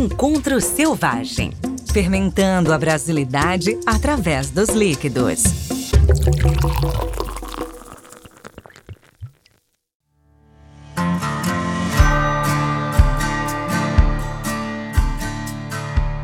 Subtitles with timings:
[0.00, 1.52] Encontro Selvagem.
[1.92, 5.42] Fermentando a brasilidade através dos líquidos.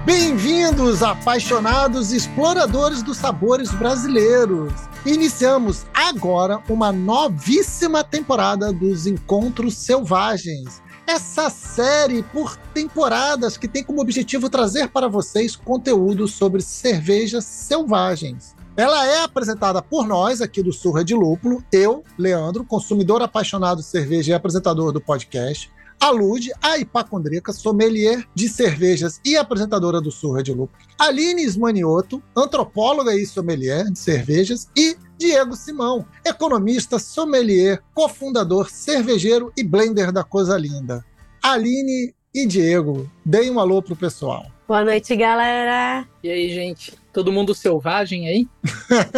[0.07, 4.73] Bem-vindos, apaixonados exploradores dos sabores brasileiros.
[5.05, 10.86] Iniciamos agora uma novíssima temporada dos Encontros Selvagens.
[11.07, 18.57] Essa série por temporadas que tem como objetivo trazer para vocês conteúdo sobre cervejas selvagens.
[18.77, 23.87] Ela é apresentada por nós aqui do Surra de Lúpulo, eu, Leandro, consumidor apaixonado de
[23.87, 30.11] cerveja e apresentador do podcast a Lud, a hipacondríaca, sommelier de cervejas e apresentadora do
[30.11, 37.83] Surra de Lúpulo, Aline Ismanioto, antropóloga e sommelier de cervejas, e Diego Simão, economista, sommelier,
[37.95, 41.05] cofundador, cervejeiro e blender da Coisa Linda.
[41.43, 44.47] Aline e Diego, deem um alô pro pessoal.
[44.69, 46.07] Boa noite, galera.
[46.23, 46.93] E aí, gente?
[47.13, 48.49] Todo mundo selvagem aí?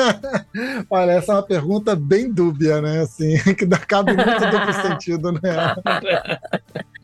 [0.89, 3.01] Olha, essa é uma pergunta bem dúbia, né?
[3.01, 5.41] Assim, que dá cabe muito duplo sentido, né?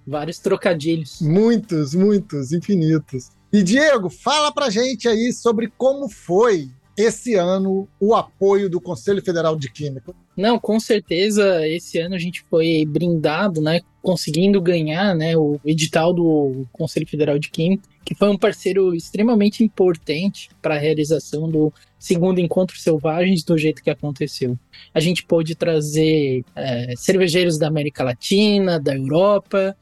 [0.06, 1.20] Vários trocadilhos.
[1.20, 3.31] Muitos, muitos, infinitos.
[3.53, 9.23] E Diego, fala pra gente aí sobre como foi esse ano o apoio do Conselho
[9.23, 10.14] Federal de Química?
[10.37, 16.12] Não, com certeza esse ano a gente foi brindado, né, conseguindo ganhar, né, o edital
[16.12, 21.73] do Conselho Federal de Química, que foi um parceiro extremamente importante para a realização do
[21.98, 24.58] segundo encontro selvagens do jeito que aconteceu.
[24.92, 29.77] A gente pôde trazer é, cervejeiros da América Latina, da Europa,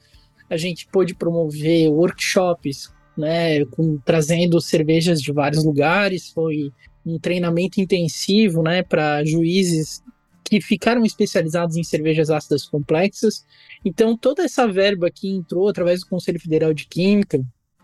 [0.49, 6.73] a gente pôde promover workshops né, com, trazendo cervejas de vários lugares, foi
[7.05, 10.03] um treinamento intensivo, né, para juízes
[10.45, 13.45] que ficaram especializados em cervejas ácidas complexas.
[13.85, 17.43] Então, toda essa verba que entrou através do Conselho Federal de Química,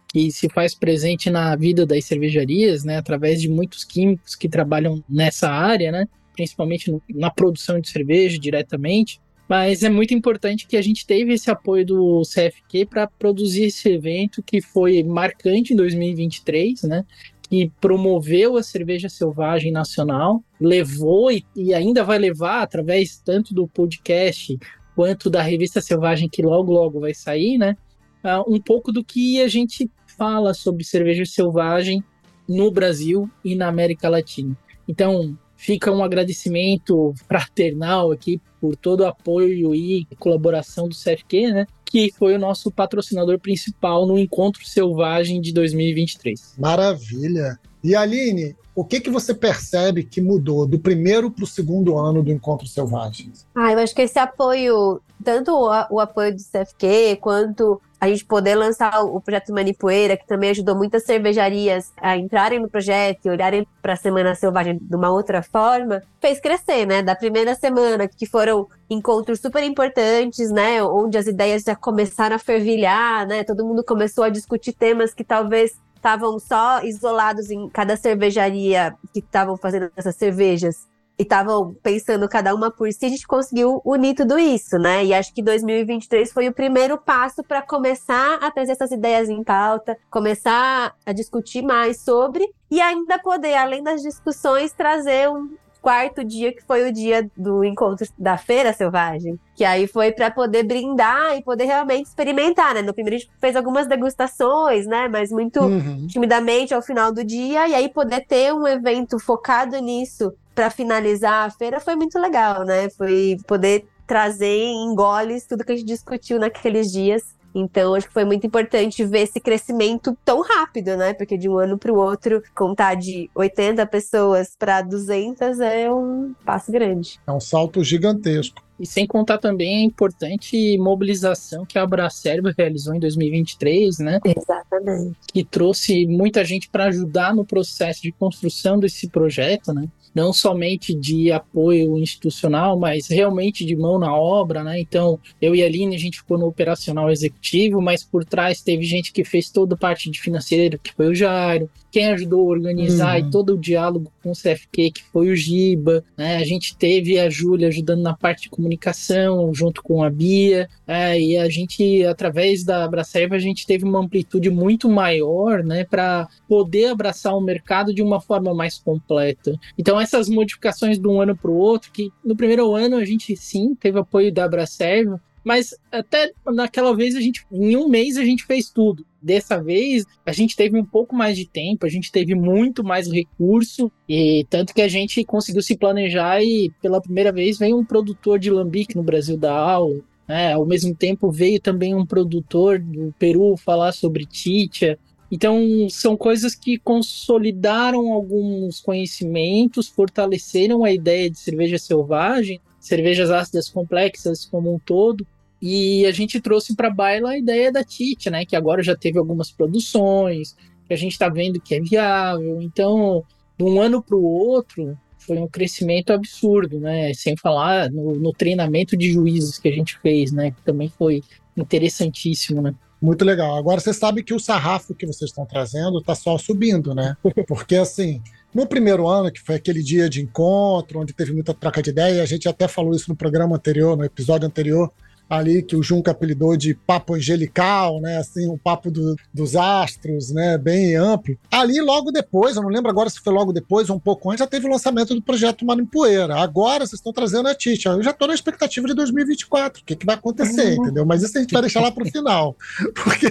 [0.09, 5.03] que se faz presente na vida das cervejarias, né, através de muitos químicos que trabalham
[5.09, 9.21] nessa área, né, principalmente no, na produção de cerveja diretamente.
[9.49, 13.89] Mas é muito importante que a gente teve esse apoio do CFQ para produzir esse
[13.89, 17.07] evento que foi marcante em 2023, né?
[17.49, 23.67] Que promoveu a cerveja selvagem nacional, levou e, e, ainda vai levar, através tanto do
[23.67, 24.59] podcast
[24.95, 27.77] quanto da revista Selvagem, que logo, logo vai sair, né?
[28.25, 29.89] Uh, um pouco do que a gente
[30.19, 32.03] fala sobre cerveja selvagem
[32.49, 34.59] no Brasil e na América Latina.
[34.89, 41.67] Então, fica um agradecimento fraternal aqui por todo o apoio e colaboração do CFQ, né?
[41.91, 46.55] Que foi o nosso patrocinador principal no Encontro Selvagem de 2023.
[46.59, 47.59] Maravilha!
[47.83, 52.23] E Aline, o que, que você percebe que mudou do primeiro para o segundo ano
[52.23, 53.33] do Encontro Selvagem?
[53.55, 58.25] Ah, eu acho que esse apoio, tanto o, o apoio do CFQ, quanto a gente
[58.25, 63.31] poder lançar o projeto Manipoeira, que também ajudou muitas cervejarias a entrarem no projeto e
[63.31, 67.03] olharem para a Semana Selvagem de uma outra forma, fez crescer, né?
[67.03, 70.83] Da primeira semana, que foram encontros super importantes, né?
[70.83, 73.43] Onde as ideias já começaram a fervilhar, né?
[73.43, 79.19] Todo mundo começou a discutir temas que talvez estavam só isolados em cada cervejaria que
[79.19, 80.87] estavam fazendo essas cervejas
[81.19, 85.05] e estavam pensando cada uma por si, a gente conseguiu unir tudo isso, né?
[85.05, 89.43] E acho que 2023 foi o primeiro passo para começar a trazer essas ideias em
[89.43, 96.25] pauta, começar a discutir mais sobre e ainda poder, além das discussões, trazer um, quarto
[96.25, 99.39] dia, que foi o dia do encontro da Feira Selvagem.
[99.55, 102.83] Que aí foi para poder brindar e poder realmente experimentar, né?
[102.83, 105.09] No primeiro a gente fez algumas degustações, né?
[105.09, 106.07] Mas muito uhum.
[106.07, 107.69] timidamente ao final do dia.
[107.69, 112.65] E aí poder ter um evento focado nisso para finalizar a feira foi muito legal,
[112.65, 112.91] né?
[112.91, 118.13] Foi poder trazer em goles tudo que a gente discutiu naqueles dias então, acho que
[118.13, 121.15] foi muito importante ver esse crescimento tão rápido, né?
[121.15, 126.35] Porque de um ano para o outro, contar de 80 pessoas para 200 é um
[126.45, 127.19] passo grande.
[127.27, 128.63] É um salto gigantesco.
[128.79, 134.21] E sem contar também a importante mobilização que a Abracerva realizou em 2023, né?
[134.25, 135.17] Exatamente.
[135.33, 139.89] Que trouxe muita gente para ajudar no processo de construção desse projeto, né?
[140.15, 144.81] Não somente de apoio institucional, mas realmente de mão na obra, né?
[144.81, 148.85] Então, eu e a Aline, a gente ficou no operacional executivo, mas por trás teve
[148.85, 152.53] gente que fez toda a parte de financeiro, que foi o Jairo, quem ajudou a
[152.53, 153.29] organizar uhum.
[153.29, 156.37] e todo o diálogo com o CFQ, que foi o Giba, né?
[156.37, 161.19] A gente teve a Júlia ajudando na parte de comunicação, junto com a Bia, é,
[161.19, 166.29] e a gente, através da Abracerva, a gente teve uma amplitude muito maior, né, para
[166.49, 169.55] poder abraçar o mercado de uma forma mais completa.
[169.79, 173.37] Então, essas modificações de um ano para o outro, que no primeiro ano a gente
[173.37, 178.25] sim teve apoio da Abracerva, Mas até naquela vez a gente, em um mês a
[178.25, 179.05] gente fez tudo.
[179.21, 183.11] Dessa vez a gente teve um pouco mais de tempo, a gente teve muito mais
[183.11, 187.85] recurso e tanto que a gente conseguiu se planejar e pela primeira vez vem um
[187.85, 190.01] produtor de lambique no Brasil da aula.
[190.29, 190.53] Né?
[190.53, 194.99] Ao mesmo tempo veio também um produtor do Peru falar sobre Titia.
[195.31, 203.69] Então, são coisas que consolidaram alguns conhecimentos, fortaleceram a ideia de cerveja selvagem, cervejas ácidas
[203.69, 205.27] complexas como um todo.
[205.61, 208.45] E a gente trouxe para baila a ideia da Tite, né?
[208.45, 210.57] Que agora já teve algumas produções,
[210.87, 212.61] que a gente está vendo que é viável.
[212.63, 213.25] Então,
[213.57, 217.13] de um ano para o outro, foi um crescimento absurdo, né?
[217.13, 220.53] Sem falar no, no treinamento de juízes que a gente fez, né?
[220.53, 221.23] Que também foi
[221.57, 222.75] interessantíssimo, né?
[223.01, 223.57] Muito legal.
[223.57, 227.17] Agora você sabe que o sarrafo que vocês estão trazendo está só subindo, né?
[227.47, 228.23] Porque assim,
[228.55, 232.23] no primeiro ano, que foi aquele dia de encontro, onde teve muita troca de ideia,
[232.23, 234.93] a gente até falou isso no programa anterior, no episódio anterior,
[235.29, 238.19] ali que o Junca apelidou de papo angelical, né?
[238.19, 240.57] Assim, o papo do, dos astros, né?
[240.59, 241.37] Bem amplo.
[241.51, 244.41] Ali, logo depois, eu não lembro agora se foi logo depois ou um pouco antes,
[244.41, 246.37] já teve o lançamento do projeto Poeira.
[246.37, 247.87] Agora vocês estão trazendo a Tite.
[247.87, 249.83] Eu já estou na expectativa de 2024.
[249.83, 250.85] O que, que vai acontecer, uhum.
[250.85, 251.07] entendeu?
[251.07, 252.57] Mas isso a gente vai deixar lá para o final.
[252.95, 253.27] Porque,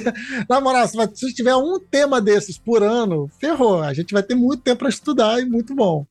[0.50, 3.81] na moral, se tiver um tema desses por ano, ferrou.
[3.81, 6.05] A gente vai ter muito tempo para estudar e muito bom.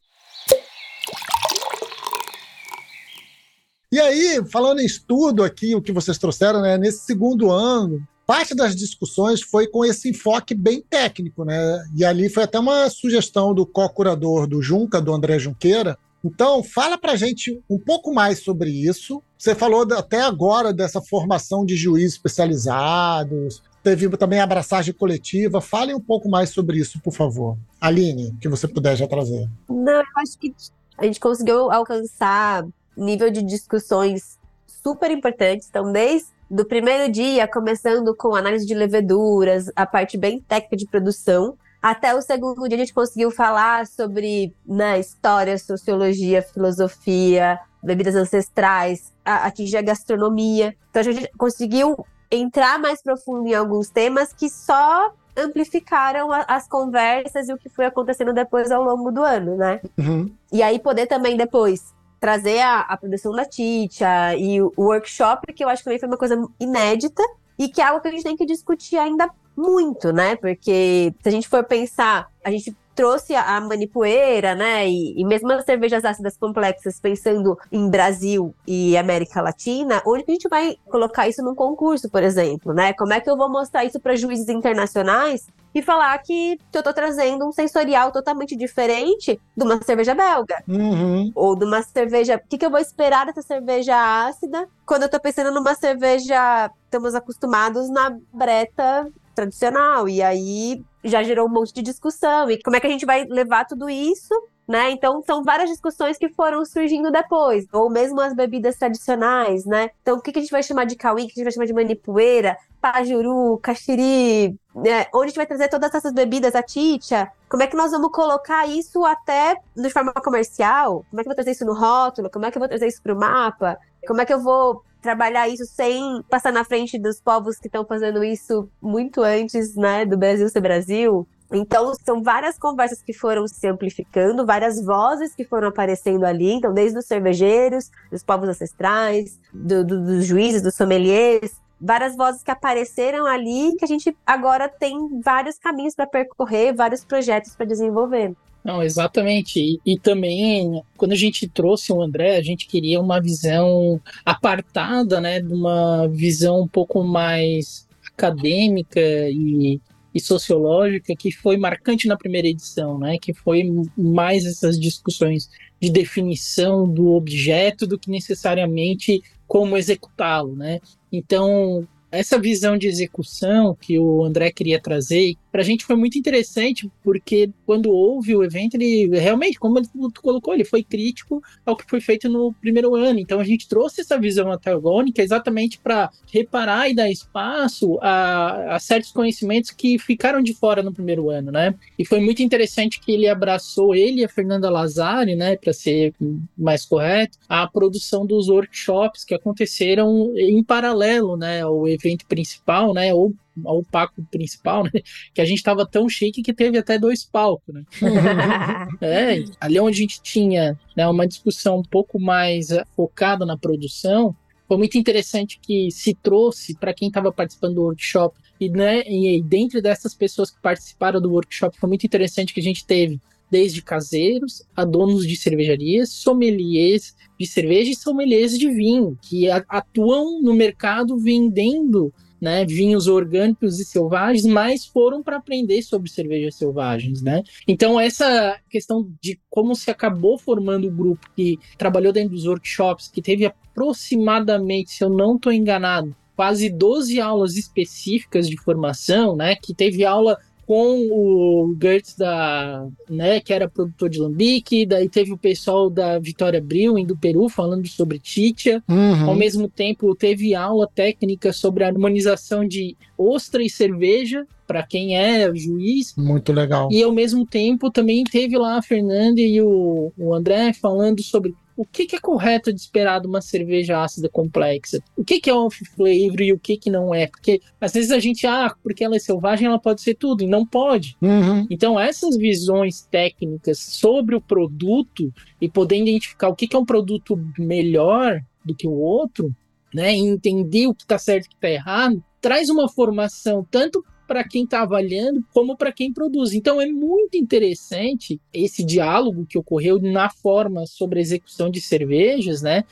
[3.93, 8.55] E aí, falando em estudo aqui, o que vocês trouxeram, né, nesse segundo ano, parte
[8.55, 11.85] das discussões foi com esse enfoque bem técnico, né?
[11.95, 15.97] E ali foi até uma sugestão do co-curador do Junca, do André Junqueira.
[16.25, 19.23] Então, fala pra gente um pouco mais sobre isso.
[19.39, 25.61] Você falou até agora dessa formação de juízes especializados, teve também abraçagem coletiva.
[25.61, 27.57] Fale um pouco mais sobre isso, por favor.
[27.81, 29.49] Aline, que você puder já trazer.
[29.69, 30.53] Não, eu acho que
[30.99, 32.67] a gente conseguiu alcançar
[32.97, 35.69] nível de discussões super importantes.
[35.69, 40.87] Então, desde do primeiro dia, começando com análise de leveduras, a parte bem técnica de
[40.87, 48.15] produção, até o segundo dia a gente conseguiu falar sobre né, história, sociologia, filosofia, bebidas
[48.15, 50.75] ancestrais, atingir a gastronomia.
[50.91, 56.67] Então a gente conseguiu entrar mais profundo em alguns temas que só amplificaram a, as
[56.67, 59.81] conversas e o que foi acontecendo depois ao longo do ano, né?
[59.99, 60.33] Uhum.
[60.51, 61.95] E aí poder também depois
[62.27, 66.09] trazer a, a produção da Titia e o, workshop, que eu acho que também foi
[66.09, 67.23] uma coisa inédita
[67.57, 70.35] e que é algo que a gente tem que discutir ainda muito, né?
[70.35, 74.89] Porque se a gente for pensar, a gente trouxe a, a manipoeira, né?
[74.89, 80.31] E, e, mesmo as cervejas ácidas complexas, pensando em Brasil e América Latina, onde que
[80.33, 82.95] a gente vai colocar isso num concurso, por exemplo, né?
[82.95, 86.83] Como é que eu vou mostrar isso para juízes internacionais e falar que, que eu
[86.83, 90.57] tô trazendo um sensorial totalmente diferente de uma cerveja belga.
[90.67, 91.31] Uhum.
[91.35, 92.37] Ou de uma cerveja.
[92.37, 93.95] O que, que eu vou esperar dessa cerveja
[94.27, 96.71] ácida quando eu tô pensando numa cerveja.
[96.87, 100.09] Estamos acostumados na breta tradicional.
[100.09, 102.51] E aí já gerou um monte de discussão.
[102.51, 104.35] E como é que a gente vai levar tudo isso
[104.67, 104.91] né?
[104.91, 109.91] Então são várias discussões que foram surgindo depois, ou mesmo as bebidas tradicionais, né?
[110.03, 111.67] Então o que, a gente vai chamar de cauim, o que a gente vai chamar
[111.67, 115.07] de manipoeira, pajuru, caxiri, né?
[115.15, 118.11] onde a gente vai trazer todas essas bebidas, a titia, como é que nós vamos
[118.11, 121.05] colocar isso até de forma comercial?
[121.11, 122.31] Como é que eu vou trazer isso no rótulo?
[122.31, 123.79] Como é que eu vou trazer isso para o mapa?
[124.07, 127.85] Como é que eu vou trabalhar isso sem passar na frente dos povos que estão
[127.85, 131.27] fazendo isso muito antes, né, do Brasil ser Brasil?
[131.53, 136.51] Então, são várias conversas que foram se amplificando, várias vozes que foram aparecendo ali.
[136.51, 142.43] Então, desde os cervejeiros, dos povos ancestrais, do, do, dos juízes, dos sommeliers, várias vozes
[142.43, 147.65] que apareceram ali, que a gente agora tem vários caminhos para percorrer, vários projetos para
[147.65, 148.35] desenvolver.
[148.67, 149.61] Não, exatamente.
[149.61, 155.21] E, e, também, quando a gente trouxe o André, a gente queria uma visão apartada,
[155.21, 159.81] né, de uma visão um pouco mais acadêmica e
[160.17, 163.19] e sociológica que foi marcante na primeira edição, né?
[163.19, 170.81] Que foi mais essas discussões de definição do objeto do que necessariamente como executá-lo, né?
[171.13, 176.19] Então, essa visão de execução que o André queria trazer, para a gente foi muito
[176.19, 179.89] interessante, porque quando houve o evento, ele realmente, como ele
[180.23, 183.19] colocou, ele foi crítico ao que foi feito no primeiro ano.
[183.19, 188.79] Então a gente trouxe essa visão antagônica exatamente para reparar e dar espaço a, a,
[188.79, 191.75] certos conhecimentos que ficaram de fora no primeiro ano, né?
[191.99, 196.15] E foi muito interessante que ele abraçou, ele e a Fernanda Lazari, né, para ser
[196.57, 203.13] mais correto, a produção dos workshops que aconteceram em paralelo, né, ao evento principal, né,
[203.13, 203.35] ou
[203.65, 204.91] ao palco principal, né?
[205.33, 207.85] Que a gente tava tão chique que teve até dois palcos, né?
[209.01, 214.35] é, ali onde a gente tinha né, uma discussão um pouco mais focada na produção,
[214.69, 219.41] foi muito interessante que se trouxe para quem estava participando do workshop e, né, e
[219.43, 223.83] dentro dessas pessoas que participaram do workshop foi muito interessante que a gente teve desde
[223.83, 230.55] caseiros a donos de cervejarias, sommeliers de cerveja e sommeliers de vinho, que atuam no
[230.55, 237.43] mercado vendendo né, vinhos orgânicos e selvagens, mas foram para aprender sobre cervejas selvagens, né?
[237.67, 243.09] Então essa questão de como se acabou formando o grupo que trabalhou dentro dos workshops,
[243.09, 249.57] que teve aproximadamente, se eu não estou enganado, quase 12 aulas específicas de formação, né?
[249.57, 255.33] Que teve aula com o Gertz da, né, que era produtor de lambique, daí teve
[255.33, 258.83] o pessoal da Vitória Brewing do Peru falando sobre Titia.
[258.89, 259.31] Uhum.
[259.31, 265.17] Ao mesmo tempo, teve aula técnica sobre a harmonização de ostra e cerveja para quem
[265.17, 266.15] é juiz.
[266.17, 266.89] Muito legal.
[266.91, 271.55] E ao mesmo tempo também teve lá a Fernanda e o, o André falando sobre
[271.77, 275.03] o que, que, é correto de esperar de uma cerveja ácida complexa?
[275.17, 277.27] O que, que é off-flavor e o que, que não é?
[277.27, 280.47] Porque às vezes a gente, ah, porque ela é selvagem, ela pode ser tudo, e
[280.47, 281.17] não pode.
[281.21, 281.67] Uhum.
[281.71, 286.85] Então, essas visões técnicas sobre o produto e poder identificar o que, que é um
[286.85, 289.55] produto melhor do que o outro,
[289.95, 293.67] né, e entender o que está certo e o que está errado, traz uma formação
[293.71, 296.53] tanto para quem está avaliando como para quem produz.
[296.53, 302.63] Então é muito interessante esse diálogo que ocorreu na forma sobre a execução de cervejas,
[302.63, 302.85] né?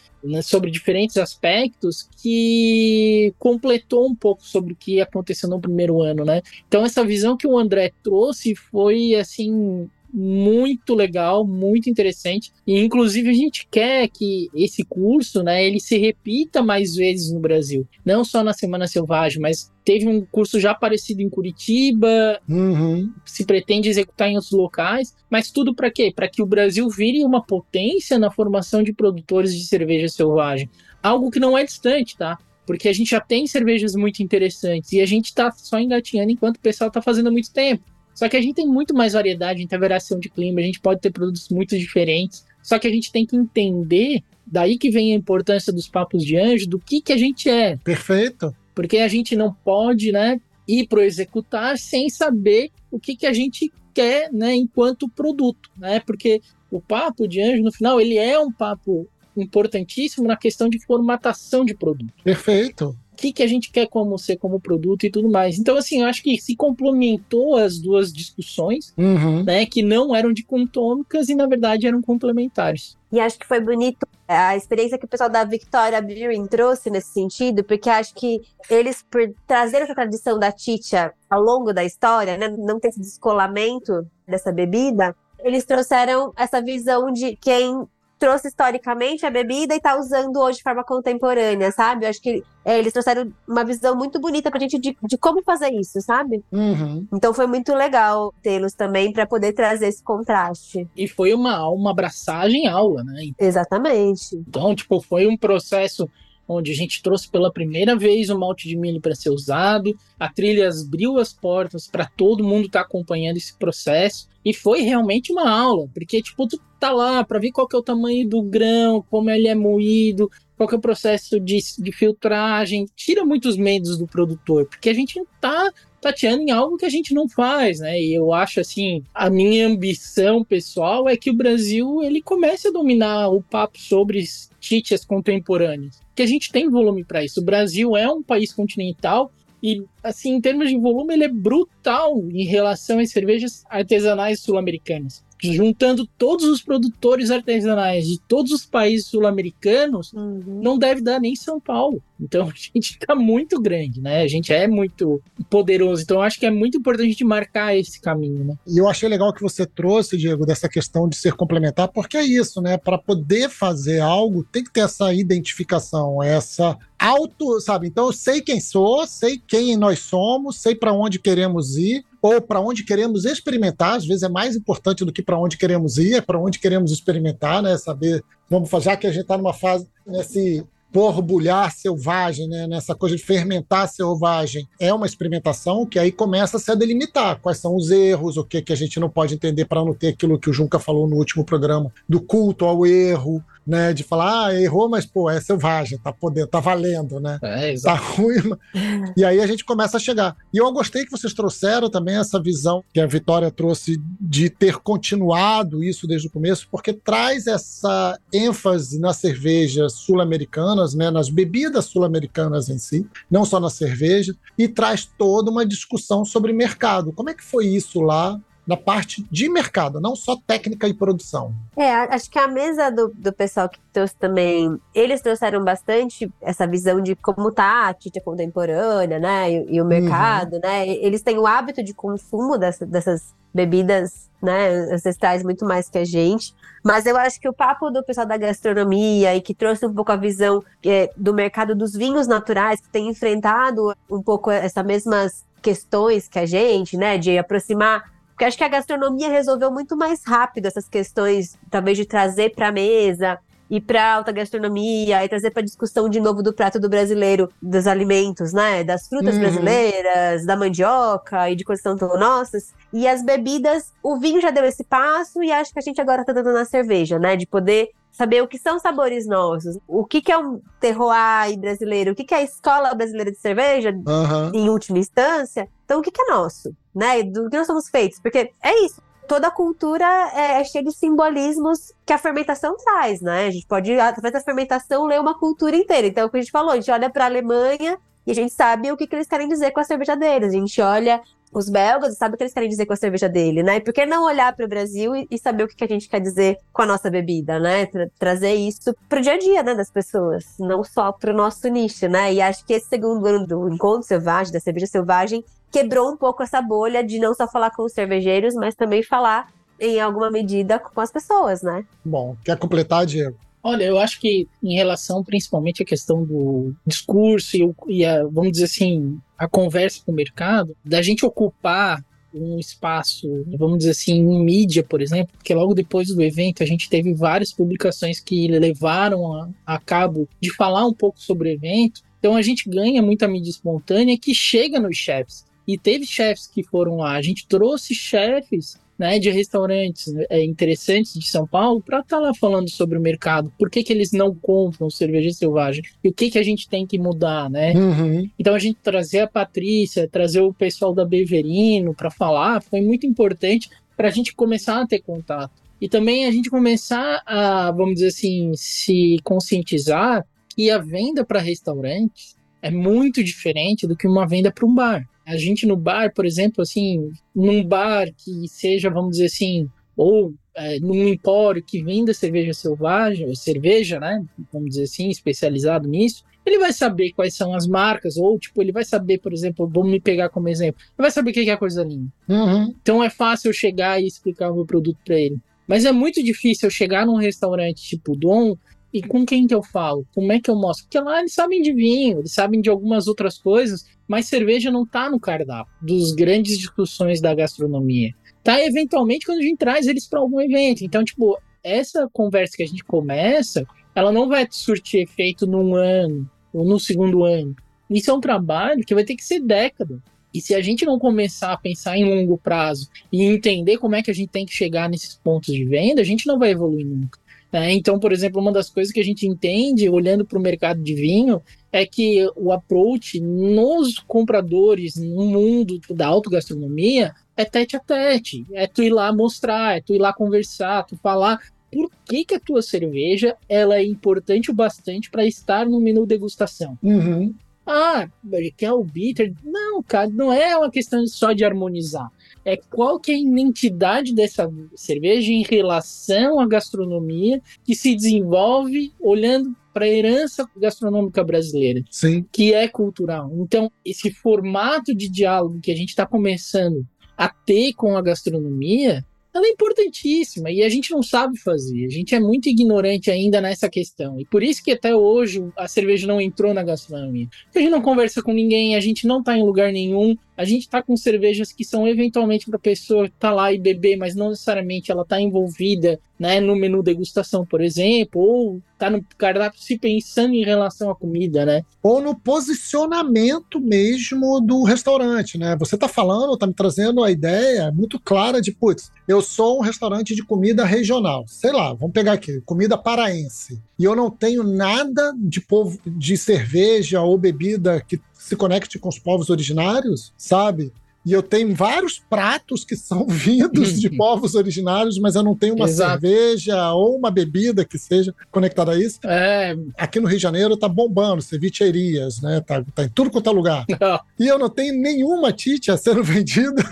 [0.43, 6.41] Sobre diferentes aspectos que completou um pouco sobre o que aconteceu no primeiro ano, né?
[6.67, 12.52] Então essa visão que o André trouxe foi assim muito legal, muito interessante.
[12.64, 17.40] E inclusive a gente quer que esse curso, né, ele se repita mais vezes no
[17.40, 23.12] Brasil, não só na Semana Selvagem, mas teve um curso já parecido em Curitiba, uhum.
[23.25, 26.12] se pretende executar em outros locais, mas tudo para quê?
[26.14, 30.71] Para que o Brasil vire uma potência na formação de produtores de cerveja selvagem,
[31.02, 32.38] algo que não é distante, tá?
[32.64, 36.56] Porque a gente já tem cervejas muito interessantes e a gente está só engatinhando enquanto
[36.56, 37.83] o pessoal está fazendo há muito tempo.
[38.14, 40.64] Só que a gente tem muito mais variedade, a gente tem variação de clima, a
[40.64, 42.44] gente pode ter produtos muito diferentes.
[42.62, 46.37] Só que a gente tem que entender, daí que vem a importância dos papos de
[46.37, 47.76] anjo, do que, que a gente é.
[47.76, 48.54] Perfeito.
[48.75, 53.33] Porque a gente não pode, né, ir pro executar sem saber o que, que a
[53.33, 56.00] gente quer, né, enquanto produto, né?
[56.00, 56.40] Porque
[56.71, 59.06] o papo de anjo, no final, ele é um papo
[59.37, 62.12] importantíssimo na questão de formatação de produto.
[62.23, 65.59] Perfeito o que, que a gente quer como ser como produto e tudo mais.
[65.59, 69.43] Então, assim, eu acho que se complementou as duas discussões, uhum.
[69.45, 72.97] né, que não eram dicotômicas e, na verdade, eram complementares.
[73.11, 77.12] E acho que foi bonito a experiência que o pessoal da Victoria Brewing trouxe nesse
[77.12, 82.37] sentido, porque acho que eles, por trazer essa tradição da Titia ao longo da história,
[82.37, 87.87] né, não ter esse descolamento dessa bebida, eles trouxeram essa visão de quem
[88.18, 92.04] trouxe historicamente a bebida e tá usando hoje de forma contemporânea, sabe?
[92.04, 95.42] Eu acho que é, eles trouxeram uma visão muito bonita pra gente de, de como
[95.42, 96.42] fazer isso, sabe?
[96.50, 97.06] Uhum.
[97.12, 100.88] Então foi muito legal tê-los também para poder trazer esse contraste.
[100.97, 103.30] E foi uma, uma abraçagem aula, né?
[103.38, 104.37] Exatamente.
[104.37, 106.09] Então, tipo, foi um processo
[106.49, 110.29] onde a gente trouxe pela primeira vez o malte de milho para ser usado, a
[110.29, 115.33] Trilhas abriu as portas para todo mundo estar tá acompanhando esse processo, e foi realmente
[115.33, 118.43] uma aula, porque, tipo, tu tá lá para ver qual que é o tamanho do
[118.43, 123.57] grão, como ele é moído, qual que é o processo de, de filtragem, tira muitos
[123.57, 127.81] medos do produtor, porque a gente tá tateando em algo que a gente não faz,
[127.81, 127.99] né?
[127.99, 132.71] E eu acho assim, a minha ambição pessoal é que o Brasil ele comece a
[132.71, 134.23] dominar o papo sobre
[134.64, 137.40] títias contemporâneas, que a gente tem volume para isso.
[137.40, 139.30] O Brasil é um país continental
[139.62, 145.23] e, assim, em termos de volume, ele é brutal em relação às cervejas artesanais sul-americanas
[145.53, 150.61] juntando todos os produtores artesanais de todos os países sul-americanos, uhum.
[150.63, 152.03] não deve dar nem São Paulo.
[152.21, 154.23] Então a gente está muito grande, né?
[154.23, 155.21] A gente é muito
[155.51, 156.03] poderoso.
[156.03, 158.55] Então acho que é muito importante a gente marcar esse caminho, né?
[158.67, 162.25] E eu achei legal que você trouxe, Diego, dessa questão de ser complementar, porque é
[162.25, 162.77] isso, né?
[162.77, 167.87] Para poder fazer algo, tem que ter essa identificação, essa auto, sabe?
[167.87, 172.40] Então eu sei quem sou, sei quem nós somos, sei para onde queremos ir ou
[172.40, 176.14] para onde queremos experimentar, às vezes é mais importante do que para onde queremos ir,
[176.14, 177.76] é para onde queremos experimentar, né?
[177.76, 182.66] Saber, vamos fazer, já que a gente está numa fase, nesse borbulhar selvagem, né?
[182.66, 187.59] nessa coisa de fermentar selvagem, é uma experimentação que aí começa a se delimitar quais
[187.59, 190.38] são os erros, o que, que a gente não pode entender para não ter aquilo
[190.38, 193.92] que o Junca falou no último programa, do culto ao erro, né?
[193.92, 197.38] De falar, ah, errou, mas pô, é selvagem, tá podendo, tá valendo, né?
[197.42, 198.35] É, Tá ruim.
[199.16, 200.37] E aí a gente começa a chegar.
[200.52, 204.78] E eu gostei que vocês trouxeram também essa visão que a Vitória trouxe de ter
[204.78, 211.11] continuado isso desde o começo, porque traz essa ênfase nas cervejas sul-americanas, né?
[211.11, 216.52] Nas bebidas sul-americanas em si, não só na cerveja, e traz toda uma discussão sobre
[216.52, 217.12] mercado.
[217.12, 221.54] Como é que foi isso lá na parte de mercado, não só técnica e produção.
[221.76, 226.66] É, acho que a mesa do, do pessoal que trouxe também, eles trouxeram bastante essa
[226.66, 230.61] visão de como tá a Tite contemporânea, né, e, e o mercado, uhum.
[230.62, 235.99] né, eles têm o hábito de consumo dessa, dessas bebidas, né, ancestrais muito mais que
[235.99, 239.87] a gente, mas eu acho que o papo do pessoal da gastronomia e que trouxe
[239.87, 244.50] um pouco a visão é, do mercado dos vinhos naturais, que tem enfrentado um pouco
[244.50, 249.71] essas mesmas questões que a gente, né, de aproximar porque acho que a gastronomia resolveu
[249.71, 253.38] muito mais rápido essas questões, talvez de trazer para a mesa
[253.71, 257.87] ir para alta gastronomia e trazer para discussão de novo do prato do brasileiro, dos
[257.87, 259.41] alimentos, né, das frutas uhum.
[259.41, 262.75] brasileiras, da mandioca e de coisas tão, tão nossas.
[262.93, 266.21] E as bebidas, o vinho já deu esse passo e acho que a gente agora
[266.21, 270.23] está dando na cerveja, né, de poder saber o que são sabores nossos, o que,
[270.23, 274.52] que é um terroir brasileiro, o que, que é a escola brasileira de cerveja, uhum.
[274.54, 275.68] em última instância.
[275.85, 277.25] Então, o que, que é nosso, né?
[277.25, 278.21] Do que nós somos feitos?
[278.21, 279.02] Porque é isso.
[279.26, 283.49] Toda a cultura é, é cheia de simbolismos que a fermentação traz, né?
[283.49, 286.06] A gente pode, através da fermentação, ler uma cultura inteira.
[286.06, 288.35] Então, é o que a gente falou, a gente olha para a Alemanha e a
[288.35, 290.50] gente sabe o que, que eles querem dizer com a cerveja deles.
[290.50, 291.21] A gente olha
[291.54, 293.76] os belgas sabem o que eles querem dizer com a cerveja dele, né?
[293.76, 295.88] E por que não olhar para o Brasil e, e, saber o que, que a
[295.88, 297.87] gente quer dizer com a nossa bebida, né?
[297.87, 301.37] Tra trazer isso para o dia a dia, né, das pessoas, não só para o
[301.37, 302.34] nosso nicho, né?
[302.34, 306.42] E acho que esse segundo ano do Encontro Selvagem, da cerveja selvagem, quebrou um pouco
[306.42, 310.78] essa bolha de não só falar com os cervejeiros, mas também falar em alguma medida
[310.78, 311.84] com as pessoas, né?
[312.04, 313.37] Bom, quer completar, Diego?
[313.62, 318.52] Olha, eu acho que em relação principalmente à questão do discurso e, e a, vamos
[318.52, 324.14] dizer assim, a conversa com o mercado, da gente ocupar um espaço, vamos dizer assim,
[324.14, 328.49] em mídia, por exemplo, porque logo depois do evento a gente teve várias publicações que
[328.49, 332.03] levaram a, a cabo de falar um pouco sobre o evento.
[332.19, 335.45] Então a gente ganha muita mídia espontânea que chega nos chefs.
[335.67, 337.13] E teve chefs que foram lá.
[337.13, 342.23] A gente trouxe chefs né, de restaurantes é, interessantes de São Paulo para estar tá
[342.23, 346.13] lá falando sobre o mercado, por que, que eles não compram cerveja selvagem e o
[346.13, 347.73] que, que a gente tem que mudar, né?
[347.75, 348.28] Uhum.
[348.39, 353.07] Então a gente trazer a Patrícia, trazer o pessoal da Beverino para falar foi muito
[353.07, 355.52] importante para a gente começar a ter contato.
[355.80, 361.41] E também a gente começar a, vamos dizer assim, se conscientizar que a venda para
[361.41, 365.07] restaurantes é muito diferente do que uma venda para um bar.
[365.26, 370.34] A gente no bar, por exemplo, assim, num bar que seja, vamos dizer assim, ou
[370.54, 376.25] é, num empório que venda cerveja selvagem, ou cerveja, né, vamos dizer assim, especializado nisso,
[376.45, 379.91] ele vai saber quais são as marcas, ou tipo, ele vai saber, por exemplo, vamos
[379.91, 382.08] me pegar como exemplo, ele vai saber o que é coisa linda.
[382.28, 382.75] Uhum.
[382.82, 385.39] Então é fácil eu chegar e explicar o meu produto para ele.
[385.67, 388.56] Mas é muito difícil eu chegar num restaurante tipo Dom
[388.93, 390.06] e com quem que eu falo?
[390.15, 390.84] Como é que eu mostro?
[390.84, 394.86] Porque lá eles sabem de vinho, eles sabem de algumas outras coisas, mas cerveja não
[394.86, 398.14] tá no cardápio dos grandes discussões da gastronomia.
[398.43, 400.84] Tá eventualmente quando a gente traz eles para algum evento.
[400.84, 406.28] Então, tipo, essa conversa que a gente começa, ela não vai surtir efeito num ano
[406.52, 407.56] ou no segundo ano.
[407.88, 410.02] Isso é um trabalho que vai ter que ser década.
[410.32, 414.02] E se a gente não começar a pensar em longo prazo e entender como é
[414.02, 416.84] que a gente tem que chegar nesses pontos de venda, a gente não vai evoluir
[416.84, 417.21] nunca.
[417.52, 417.73] Né?
[417.73, 420.93] Então, por exemplo, uma das coisas que a gente entende olhando para o mercado de
[420.93, 421.40] vinho
[421.75, 428.69] é que o approach nos compradores no mundo da autogastronomia é tete a tete, é
[428.69, 431.41] tu ir lá mostrar, é tu ir lá conversar, tu falar
[431.73, 436.06] por que, que a tua cerveja ela é importante o bastante para estar no menu
[436.06, 436.78] degustação.
[436.80, 437.34] Uhum.
[437.67, 438.09] Ah,
[438.57, 439.33] quer o bitter?
[439.43, 442.11] Não, cara, não é uma questão só de harmonizar
[442.45, 448.93] é qual que é a identidade dessa cerveja em relação à gastronomia que se desenvolve
[449.00, 452.25] olhando para a herança gastronômica brasileira, Sim.
[452.31, 453.33] que é cultural.
[453.39, 459.05] Então, esse formato de diálogo que a gente está começando a ter com a gastronomia,
[459.34, 461.84] ela é importantíssima e a gente não sabe fazer.
[461.84, 464.18] A gente é muito ignorante ainda nessa questão.
[464.20, 467.26] E por isso que até hoje a cerveja não entrou na gastronomia.
[467.54, 470.68] A gente não conversa com ninguém, a gente não está em lugar nenhum a gente
[470.68, 474.90] tá com cervejas que são eventualmente para pessoa tá lá e beber, mas não necessariamente
[474.90, 480.34] ela tá envolvida, né, no menu degustação, por exemplo, ou tá no cardápio se pensando
[480.34, 481.62] em relação à comida, né?
[481.82, 485.56] Ou no posicionamento mesmo do restaurante, né?
[485.58, 489.62] Você tá falando, tá me trazendo a ideia muito clara de, putz, eu sou um
[489.62, 491.25] restaurante de comida regional.
[491.26, 493.60] Sei lá, vamos pegar aqui, comida paraense.
[493.78, 498.89] E eu não tenho nada de povo de cerveja ou bebida que se conecte com
[498.89, 500.73] os povos originários, sabe?
[501.04, 505.54] E eu tenho vários pratos que são vindos de povos originários, mas eu não tenho
[505.54, 506.00] uma Exato.
[506.00, 508.99] cerveja ou uma bebida que seja conectada a isso.
[509.04, 509.54] É.
[509.76, 512.40] Aqui no Rio de Janeiro tá bombando, cevicherias, né?
[512.40, 513.64] Tá, tá em tudo quanto é lugar.
[513.80, 514.00] Não.
[514.19, 516.62] E eu não tenho nenhuma titia sendo vendida.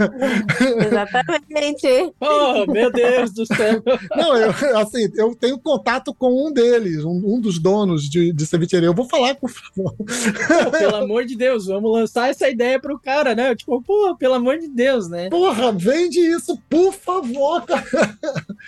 [0.86, 2.12] Exatamente.
[2.20, 3.82] oh, meu Deus do céu.
[4.16, 8.46] Não, eu, assim, eu tenho contato com um deles, um, um dos donos de, de
[8.46, 8.86] cevicheria.
[8.86, 13.34] Eu vou falar com o Pelo amor de Deus, vamos lançar essa ideia pro cara,
[13.34, 13.54] né?
[13.54, 15.28] Tipo, pô, pelo amor de Deus, né?
[15.28, 17.84] Porra, vende isso, por favor, cara.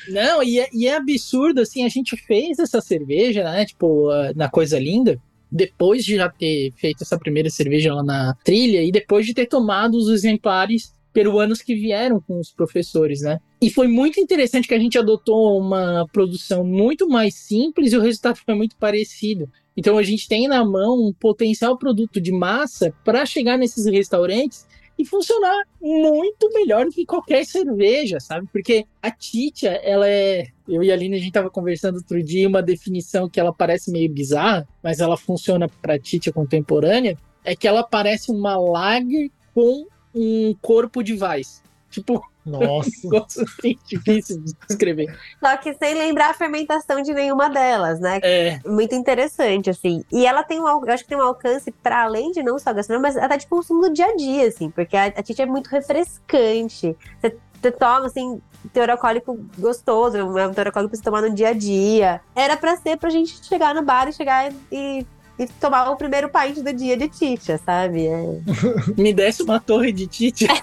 [0.08, 3.64] Não, e é, e é absurdo, assim, a gente fez essa cerveja, né?
[3.64, 5.16] Tipo, na Coisa Linda
[5.52, 9.46] depois de já ter feito essa primeira cerveja lá na trilha e depois de ter
[9.46, 13.38] tomado os exemplares peruanos que vieram com os professores, né?
[13.62, 18.00] E foi muito interessante que a gente adotou uma produção muito mais simples e o
[18.00, 19.48] resultado foi muito parecido.
[19.76, 24.66] Então a gente tem na mão um potencial produto de massa para chegar nesses restaurantes
[24.98, 28.48] e funcionar muito melhor do que qualquer cerveja, sabe?
[28.52, 30.46] Porque a Titia, ela é.
[30.68, 33.90] Eu e a Aline, a gente tava conversando outro dia, uma definição que ela parece
[33.90, 39.86] meio bizarra, mas ela funciona pra Titia contemporânea, é que ela parece uma lager com
[40.14, 41.62] um corpo de Weiss.
[41.90, 42.90] Tipo, nossa.
[43.26, 45.16] assim, difícil de escrever.
[45.40, 48.20] Só que sem lembrar a fermentação de nenhuma delas, né?
[48.22, 48.60] É.
[48.66, 50.04] Muito interessante, assim.
[50.12, 52.72] E ela tem um, eu acho que tem um alcance para além de não só
[52.72, 55.46] gastronômico, mas até de consumo do dia a dia, assim, porque a, a Tite é
[55.46, 56.96] muito refrescante.
[57.20, 58.40] Você, você toma, assim,
[58.72, 62.20] teor alcoólico gostoso, é um teor alcoólico pra você tomar no dia a dia.
[62.34, 65.06] Era pra ser pra gente chegar no bar e chegar e
[65.38, 68.06] e tomar o primeiro pint do dia de Titia, sabe?
[68.06, 68.38] É...
[68.96, 70.48] Me desse uma torre de Titia.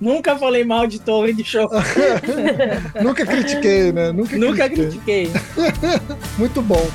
[0.00, 1.68] Nunca falei mal de torre de show.
[3.02, 4.12] Nunca critiquei, né?
[4.12, 5.28] Nunca, Nunca critiquei.
[5.28, 6.00] critiquei.
[6.38, 6.86] Muito bom.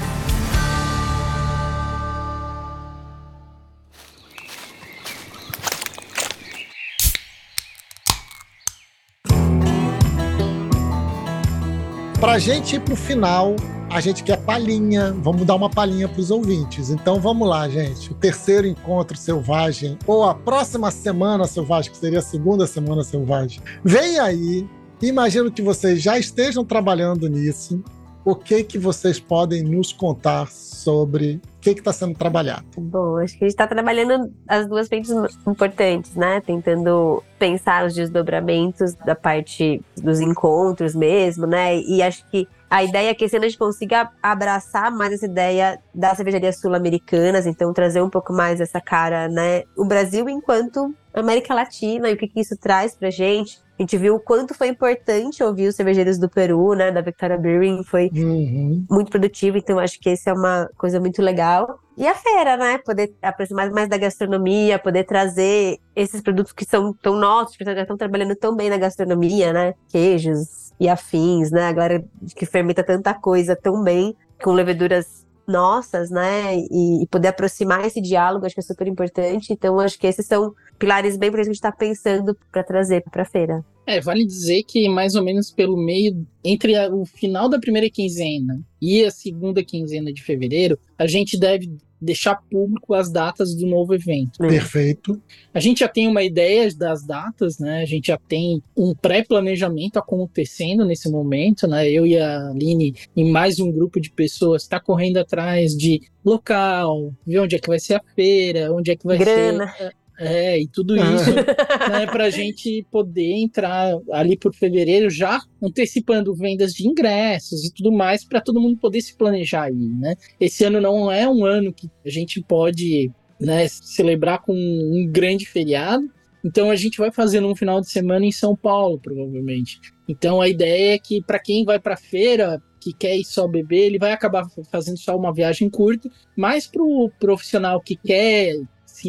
[12.20, 13.56] Pra gente ir pro final,
[13.94, 16.90] a gente quer palhinha, vamos dar uma palhinha para os ouvintes.
[16.90, 18.12] Então vamos lá, gente.
[18.12, 23.62] O terceiro encontro selvagem, ou a próxima semana selvagem, que seria a segunda semana selvagem,
[23.84, 24.68] vem aí.
[25.00, 27.84] Imagino que vocês já estejam trabalhando nisso.
[28.26, 32.64] O que que vocês podem nos contar sobre o que está sendo trabalhado?
[32.78, 35.12] Bom, acho que a gente está trabalhando as duas frentes
[35.46, 36.42] importantes, né?
[36.42, 41.78] Tentando pensar os desdobramentos da parte dos encontros mesmo, né?
[41.78, 45.28] E acho que a ideia é que esse ano a gente consiga abraçar mais essa
[45.28, 49.62] ideia das cervejarias sul-americanas, então trazer um pouco mais essa cara, né?
[49.78, 53.62] O Brasil enquanto América Latina e o que, que isso traz pra gente.
[53.78, 56.92] A gente viu o quanto foi importante ouvir os cervejeiros do Peru, né?
[56.92, 58.86] Da Victoria Brewing, foi uhum.
[58.90, 61.80] muito produtivo, então acho que esse é uma coisa muito legal.
[61.98, 62.78] E a feira, né?
[62.78, 67.74] Poder aproximar mais da gastronomia, poder trazer esses produtos que são tão nossos, que já
[67.74, 69.74] estão trabalhando tão bem na gastronomia, né?
[69.90, 71.68] Queijos, e afins, né?
[71.68, 72.04] Agora
[72.36, 76.58] que fermenta tanta coisa tão bem, com leveduras nossas, né?
[76.58, 79.52] E, e, poder aproximar esse diálogo, acho que é super importante.
[79.52, 83.04] Então, acho que esses são pilares bem importantes que a gente está pensando para trazer
[83.10, 83.66] para a feira.
[83.86, 87.90] É, vale dizer que mais ou menos pelo meio, entre a, o final da primeira
[87.90, 93.66] quinzena e a segunda quinzena de fevereiro, a gente deve deixar público as datas do
[93.66, 94.38] novo evento.
[94.40, 95.22] Perfeito.
[95.54, 97.82] A gente já tem uma ideia das datas, né?
[97.82, 101.90] A gente já tem um pré-planejamento acontecendo nesse momento, né?
[101.90, 107.14] Eu e a Aline e mais um grupo de pessoas está correndo atrás de local,
[107.26, 109.68] ver onde é que vai ser a feira, onde é que vai Grana.
[109.78, 111.32] ser é, e tudo isso
[111.90, 117.74] né, para a gente poder entrar ali por fevereiro já antecipando vendas de ingressos e
[117.74, 120.16] tudo mais para todo mundo poder se planejar aí, né?
[120.40, 125.46] Esse ano não é um ano que a gente pode né, celebrar com um grande
[125.46, 126.10] feriado,
[126.44, 129.80] então a gente vai fazer num final de semana em São Paulo, provavelmente.
[130.08, 133.86] Então a ideia é que para quem vai para feira que quer ir só beber,
[133.86, 138.56] ele vai acabar fazendo só uma viagem curta, mas para o profissional que quer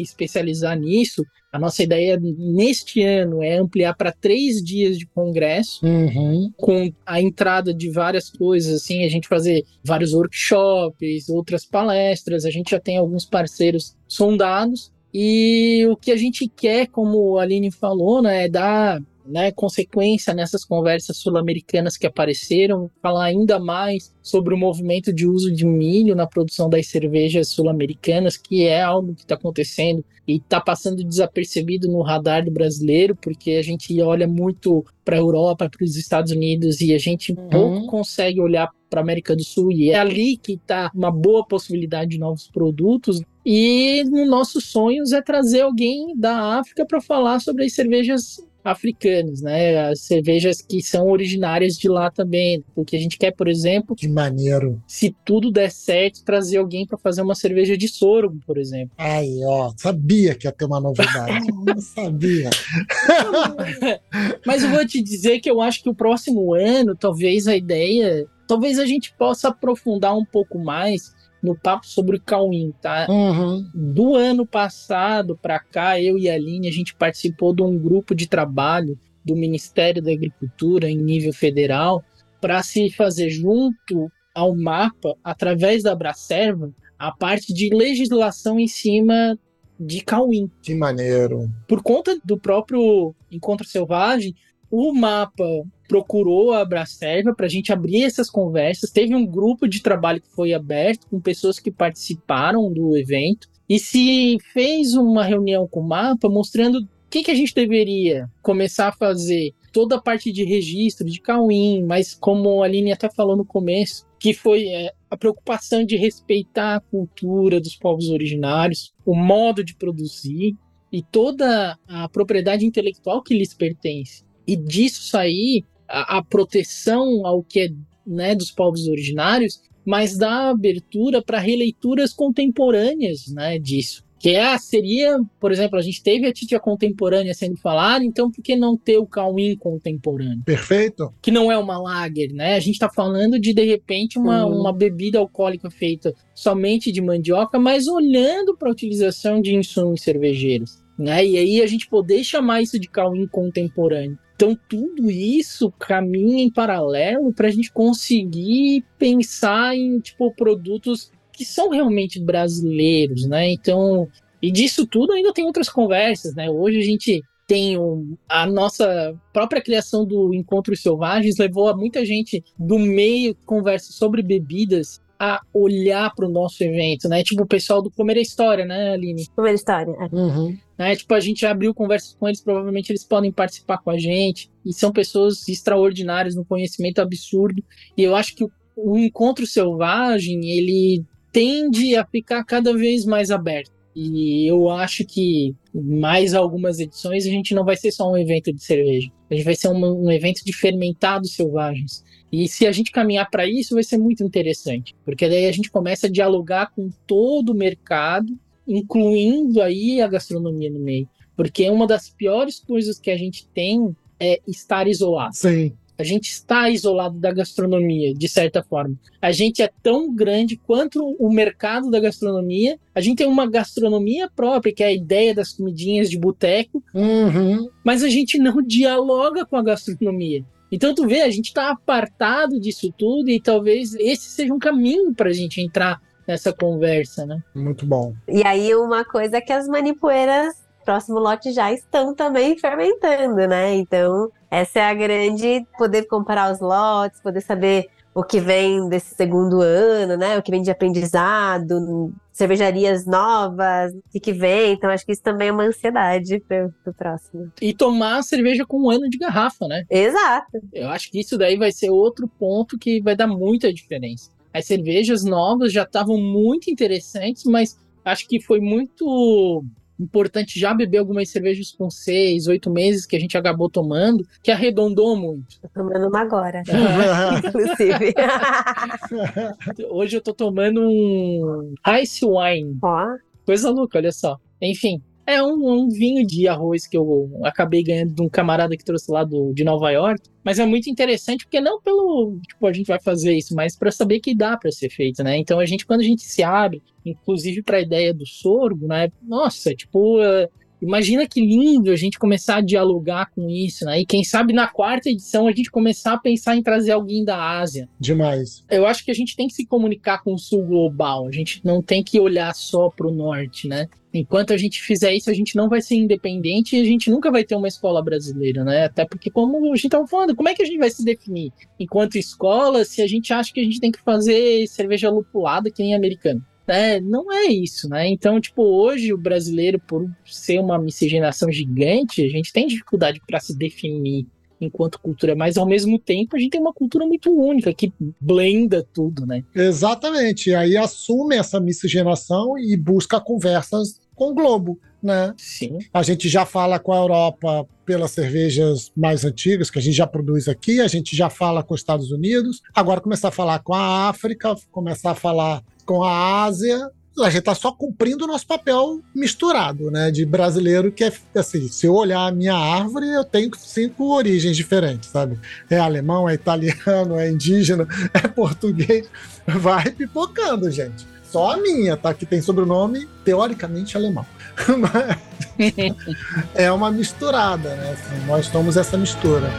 [0.03, 5.85] se especializar nisso, A nossa ideia neste ano é ampliar para três dias de congresso,
[5.85, 6.51] Uhum.
[6.57, 12.49] com a entrada de várias coisas, assim, a gente fazer vários workshops, outras palestras, a
[12.49, 17.71] gente já tem alguns parceiros sondados, e o que a gente quer, como a Aline
[17.71, 24.53] falou, né, é dar né, consequência nessas conversas sul-americanas que apareceram, falar ainda mais sobre
[24.53, 29.21] o movimento de uso de milho na produção das cervejas sul-americanas, que é algo que
[29.21, 34.83] está acontecendo e está passando desapercebido no radar do brasileiro, porque a gente olha muito
[35.03, 37.49] para a Europa, para os Estados Unidos e a gente Uhum.
[37.49, 41.45] pouco consegue olhar para a América do Sul e é ali que está uma boa
[41.45, 43.21] possibilidade de novos produtos.
[43.45, 49.41] E no nossos sonhos é trazer alguém da África para falar sobre as cervejas africanas,
[49.41, 49.89] né?
[49.89, 52.63] As cervejas que são originárias de lá também.
[52.73, 54.81] Porque a gente quer, por exemplo, Que maneiro.
[54.87, 58.91] se tudo der certo, trazer alguém para fazer uma cerveja de sorgo, por exemplo.
[58.97, 61.45] Aí, ó, sabia que ia ter uma novidade.
[61.67, 62.49] Eu sabia.
[64.45, 68.25] Mas eu vou te dizer que eu acho que o próximo ano, talvez a ideia,
[68.47, 71.13] talvez a gente possa aprofundar um pouco mais
[71.45, 73.07] no papo sobre o Cauim, tá?
[73.09, 73.69] Uhum.
[73.73, 78.15] Do ano passado para cá, eu e a Aline, a gente participou de um grupo
[78.15, 82.03] de trabalho do Ministério da Agricultura em nível federal
[82.41, 89.37] para se fazer junto ao mapa, através da Abracerva, a parte de legislação em cima
[89.79, 91.49] de Cauim Que maneiro.
[91.67, 94.35] por conta do próprio Encontro Selvagem,
[94.77, 95.45] o mapa
[95.87, 98.89] procurou a Abracerva para a gente abrir essas conversas.
[98.89, 103.79] Teve um grupo de trabalho que foi aberto com pessoas que participaram do evento e
[103.79, 108.89] se fez uma reunião com o mapa mostrando o que, que a gente deveria começar
[108.89, 109.53] a fazer.
[109.71, 114.05] Toda a parte de registro de Cauim, mas como a Aline até falou no começo,
[114.19, 119.73] que foi é, a preocupação de respeitar a cultura dos povos originários, o modo de
[119.73, 120.53] produzir
[120.91, 124.25] e toda a propriedade intelectual que lhes pertence.
[124.47, 127.69] E disso sair a, a proteção ao que é
[128.05, 134.03] né, dos povos originários, mas dá abertura para releituras contemporâneas né, disso.
[134.17, 138.41] Que é, seria, por exemplo, a gente teve a Titia contemporânea sendo falada, então por
[138.41, 140.41] que não ter o Cauim contemporâneo?
[140.43, 141.13] Perfeito?
[141.21, 142.55] que não é uma lager, né?
[142.55, 144.61] A gente tá falando de, de repente, uma, Uhum.
[144.61, 150.81] uma bebida alcoólica feita somente de mandioca, mas olhando para a utilização de insumos cervejeiros,
[150.97, 151.25] né?
[151.25, 154.17] E aí a gente poder chamar isso de cauim contemporâneo.
[154.35, 161.45] Então, tudo isso caminha em paralelo para a gente conseguir pensar em, tipo, produtos que
[161.45, 163.49] são realmente brasileiros, né?
[163.51, 164.07] Então,
[164.41, 166.49] e disso tudo ainda tem outras conversas, né?
[166.49, 172.03] Hoje a gente tem um- a nossa própria criação do Encontros Selvagens levou a muita
[172.05, 177.23] gente do meio conversa sobre bebidas a olhar para o nosso evento, né?
[177.23, 179.27] Tipo o pessoal do Comer a História, né, Aline?
[179.33, 179.91] Primeira história.
[179.99, 180.15] é.
[180.15, 180.57] Uhum.
[180.77, 180.95] Né?
[180.95, 184.73] Tipo, a gente abriu conversas com eles, provavelmente eles podem participar com a gente, e
[184.73, 187.63] são pessoas extraordinárias no conhecimento absurdo,
[187.97, 193.31] e eu acho que o, o encontro selvagem, ele tende a ficar cada vez mais
[193.31, 193.71] aberto.
[193.95, 198.53] E eu acho que mais algumas edições a gente não vai ser só um evento
[198.53, 199.11] de cerveja.
[199.29, 202.03] A gente vai ser um, um evento de fermentados selvagens.
[202.31, 204.95] E se a gente caminhar para isso, vai ser muito interessante.
[205.03, 210.69] Porque daí a gente começa a dialogar com todo o mercado incluindo aí a gastronomia
[210.69, 211.07] no meio.
[211.35, 215.35] Porque uma das piores coisas que a gente tem é estar isolado.
[215.35, 215.73] Sim.
[215.97, 218.95] A gente está isolado da gastronomia, de certa forma.
[219.21, 222.77] A gente é tão grande quanto o mercado da gastronomia.
[222.93, 227.69] A gente tem uma gastronomia própria, que é a ideia das comidinhas de boteco, Uhum.
[227.83, 230.43] mas a gente não dialoga com a gastronomia.
[230.71, 235.13] Então tu vê, a gente está apartado disso tudo e talvez esse seja um caminho
[235.13, 237.39] para a gente entrar nessa conversa, né?
[237.53, 238.13] Muito bom.
[238.27, 243.75] E aí, uma coisa é que as manipoeiras, próximo lote, já estão também fermentando, né?
[243.75, 245.65] Então, essa é a grande.
[245.77, 250.37] Poder comparar os lotes, poder saber o que vem desse segundo ano, né?
[250.37, 254.71] O que vem de aprendizado, cervejarias novas, o que, que vem.
[254.71, 257.51] Então, acho que isso também é uma ansiedade para o próximo.
[257.61, 259.83] E tomar cerveja com um ano de garrafa, né?
[259.89, 260.61] Exato.
[260.71, 264.31] Eu acho que isso daí vai ser outro ponto que vai dar muita diferença.
[264.53, 269.61] As cervejas novas já estavam muito interessantes, mas acho que foi muito
[269.99, 274.51] importante já beber algumas cervejas com seis, oito meses que a gente acabou tomando, que
[274.51, 275.59] arredondou muito.
[275.61, 276.63] Tô tomando uma agora,
[277.45, 278.13] inclusive.
[279.89, 284.37] Hoje eu tô tomando um Ice Wine, Ó, coisa louca, olha só.
[284.61, 288.83] Enfim, é um, um vinho de arroz que eu acabei ganhando de um camarada que
[288.83, 290.29] trouxe lá do, de Nova York.
[290.43, 293.91] Mas é muito interessante porque não pelo, tipo, a gente vai fazer isso, mas para
[293.91, 295.37] saber que dá para ser feito, né?
[295.37, 299.09] Então a gente, quando a gente se abre, inclusive para a ideia do sorgo, né?
[299.23, 300.47] Nossa, tipo, é,
[300.81, 304.01] Imagina que lindo a gente começar a dialogar com isso, né?
[304.01, 307.59] E quem sabe na quarta edição a gente começar a pensar em trazer alguém da
[307.59, 307.89] Ásia.
[307.99, 308.63] Demais.
[308.69, 311.27] Eu acho que a gente tem que se comunicar com o sul global.
[311.27, 313.87] A gente não tem que olhar só para o norte, né?
[314.19, 317.31] Enquanto a gente fizer isso, a gente não vai ser independente e a gente nunca
[317.31, 318.85] vai ter uma escola brasileira, né?
[318.85, 321.51] Até porque, como a gente estava falando, como é que a gente vai se definir
[321.79, 325.83] enquanto escola se a gente acha que a gente tem que fazer cerveja lupulada que
[325.83, 326.43] nem americano?
[326.67, 326.99] né?
[326.99, 328.07] Não é isso, né?
[328.09, 333.39] Então, tipo, hoje o brasileiro, por ser uma miscigenação gigante, a gente tem dificuldade para
[333.39, 334.25] se definir
[334.59, 338.87] enquanto cultura, mas ao mesmo tempo a gente tem uma cultura muito única que blenda
[338.93, 339.43] tudo, né?
[339.53, 340.55] Exatamente.
[340.55, 345.33] Aí assume essa miscigenação e busca conversas com o globo, né?
[345.37, 345.79] Sim.
[345.93, 350.07] A gente já fala com a Europa pelas cervejas mais antigas que a gente já
[350.07, 353.73] produz aqui, a gente já fala com os Estados Unidos, agora começar a falar com
[353.73, 356.89] a África, começar a falar com a Ásia,
[357.23, 360.11] a gente está só cumprindo o nosso papel misturado, né?
[360.11, 364.57] De brasileiro que é assim, se eu olhar a minha árvore, eu tenho cinco origens
[364.57, 365.39] diferentes, sabe?
[365.69, 369.09] É alemão, é italiano, é indígena, é português.
[369.47, 371.05] Vai pipocando, gente.
[371.35, 372.13] Só a minha, tá?
[372.13, 374.25] Que tem sobrenome teoricamente alemão.
[376.55, 377.91] é uma misturada, né?
[377.91, 379.51] Assim, nós somos essa mistura.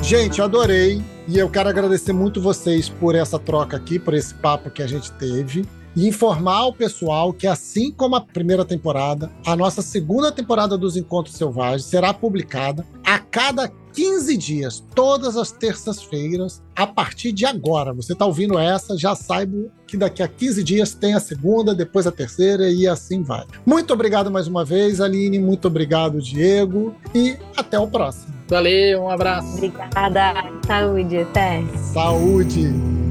[0.00, 1.02] Gente, adorei.
[1.26, 4.86] E eu quero agradecer muito vocês por essa troca aqui, por esse papo que a
[4.86, 5.66] gente teve.
[5.96, 10.96] E informar o pessoal que, assim como a primeira temporada, a nossa segunda temporada dos
[10.96, 17.92] Encontros Selvagens será publicada a cada 15 dias, todas as terças-feiras, a partir de agora.
[17.92, 22.06] Você está ouvindo essa, já saiba que daqui a 15 dias tem a segunda, depois
[22.06, 23.46] a terceira e assim vai.
[23.64, 25.38] Muito obrigado mais uma vez, Aline.
[25.38, 26.94] Muito obrigado, Diego.
[27.14, 28.34] E até o próximo.
[28.48, 29.54] Valeu, um abraço.
[29.54, 30.34] Obrigada.
[30.66, 31.64] Saúde, até.
[31.92, 33.03] Saúde.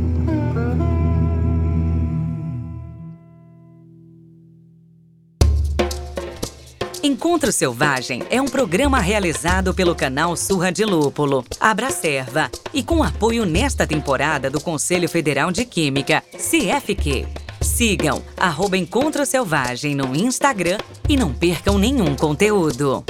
[7.05, 13.45] Encontro Selvagem é um programa realizado pelo canal Surra de Lúpulo, Abracerva, e com apoio
[13.45, 17.27] nesta temporada do Conselho Federal de Química, CFQ.
[17.59, 20.77] Sigam arroba Encontro Selvagem no Instagram
[21.09, 23.03] e não percam nenhum conteúdo.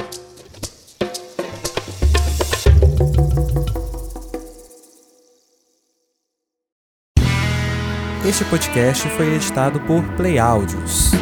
[8.26, 11.12] Este podcast foi editado por Play Áudios.